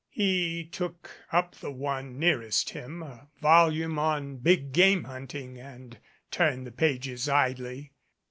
[0.09, 5.99] He took up the one nearest him, a volume on big game hunting, and
[6.31, 7.93] turned the pages idly.